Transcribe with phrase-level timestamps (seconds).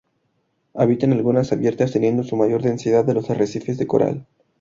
[0.73, 4.25] Habita en aguas abiertas, teniendo su mayor densidad en los arrecifes de coral.